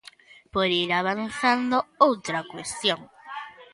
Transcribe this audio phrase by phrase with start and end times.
[0.53, 2.99] Por ir avanzando, outra cuestión.